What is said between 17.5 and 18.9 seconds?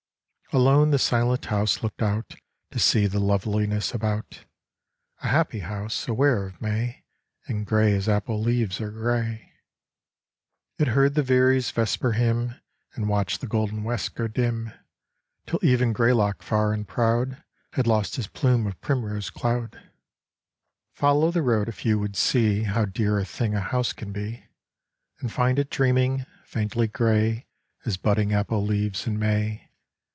Had lost his plume of